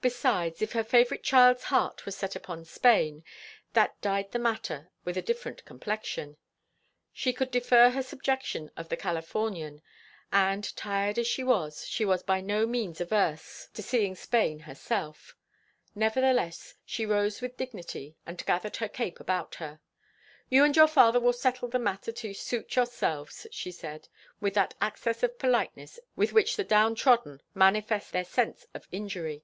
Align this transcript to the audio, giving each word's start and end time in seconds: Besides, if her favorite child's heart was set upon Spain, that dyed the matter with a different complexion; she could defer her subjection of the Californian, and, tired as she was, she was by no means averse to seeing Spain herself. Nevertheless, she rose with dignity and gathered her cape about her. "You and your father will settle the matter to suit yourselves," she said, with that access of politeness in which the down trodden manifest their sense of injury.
Besides, 0.00 0.60
if 0.60 0.72
her 0.72 0.84
favorite 0.84 1.22
child's 1.22 1.64
heart 1.64 2.04
was 2.06 2.14
set 2.14 2.36
upon 2.36 2.66
Spain, 2.66 3.24
that 3.72 4.00
dyed 4.02 4.30
the 4.30 4.38
matter 4.38 4.90
with 5.02 5.16
a 5.16 5.22
different 5.22 5.64
complexion; 5.64 6.36
she 7.10 7.32
could 7.32 7.50
defer 7.50 7.90
her 7.90 8.02
subjection 8.02 8.70
of 8.76 8.88
the 8.88 8.98
Californian, 8.98 9.80
and, 10.30 10.76
tired 10.76 11.18
as 11.18 11.26
she 11.26 11.42
was, 11.42 11.86
she 11.88 12.04
was 12.04 12.22
by 12.22 12.40
no 12.40 12.66
means 12.66 13.00
averse 13.00 13.68
to 13.72 13.82
seeing 13.82 14.14
Spain 14.14 14.60
herself. 14.60 15.34
Nevertheless, 15.94 16.74
she 16.84 17.06
rose 17.06 17.40
with 17.40 17.56
dignity 17.56 18.14
and 18.26 18.44
gathered 18.44 18.76
her 18.76 18.88
cape 18.88 19.18
about 19.18 19.54
her. 19.56 19.80
"You 20.50 20.64
and 20.64 20.76
your 20.76 20.86
father 20.86 21.18
will 21.18 21.32
settle 21.32 21.66
the 21.68 21.80
matter 21.80 22.12
to 22.12 22.34
suit 22.34 22.76
yourselves," 22.76 23.46
she 23.50 23.72
said, 23.72 24.08
with 24.38 24.52
that 24.54 24.74
access 24.82 25.22
of 25.24 25.38
politeness 25.38 25.98
in 26.16 26.26
which 26.28 26.56
the 26.56 26.62
down 26.62 26.94
trodden 26.94 27.40
manifest 27.54 28.12
their 28.12 28.24
sense 28.24 28.66
of 28.74 28.86
injury. 28.92 29.42